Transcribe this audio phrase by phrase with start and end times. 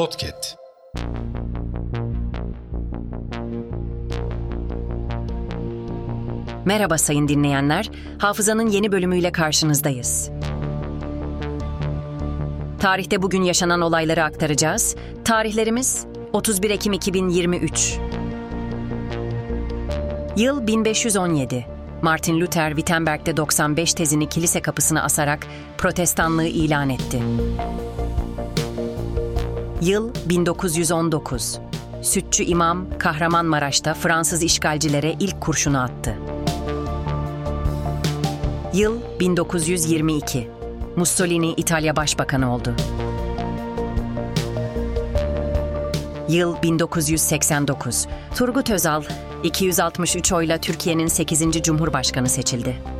[0.00, 0.56] Podcast.
[6.64, 7.90] Merhaba sayın dinleyenler.
[8.18, 10.30] Hafızanın yeni bölümüyle karşınızdayız.
[12.78, 14.96] Tarihte bugün yaşanan olayları aktaracağız.
[15.24, 17.98] Tarihlerimiz 31 Ekim 2023.
[20.36, 21.66] Yıl 1517.
[22.02, 25.46] Martin Luther Wittenberg'de 95 tezini kilise kapısına asarak
[25.78, 27.22] protestanlığı ilan etti.
[29.82, 31.58] Yıl 1919.
[32.02, 36.14] Sütçü İmam Kahramanmaraş'ta Fransız işgalcilere ilk kurşunu attı.
[38.74, 40.50] Yıl 1922.
[40.96, 42.74] Mussolini İtalya Başbakanı oldu.
[46.28, 48.06] Yıl 1989.
[48.36, 49.02] Turgut Özal
[49.44, 51.62] 263 oyla Türkiye'nin 8.
[51.62, 52.99] Cumhurbaşkanı seçildi.